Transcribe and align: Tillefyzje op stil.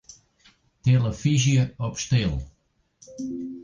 Tillefyzje 0.81 1.73
op 1.85 1.95
stil. 2.03 2.33